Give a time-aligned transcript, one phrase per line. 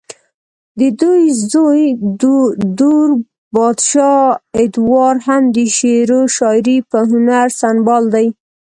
[0.79, 1.83] ددوي زوے
[2.79, 3.09] دور
[3.55, 4.23] بادشاه
[4.61, 8.27] ادوار هم د شعرو شاعرۍ پۀ هنر سنبال دے